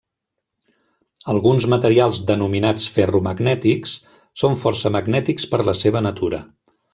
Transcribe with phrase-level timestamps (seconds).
[1.33, 3.93] Alguns materials denominats ferromagnètics
[4.45, 6.43] són força magnètics per la seva natura.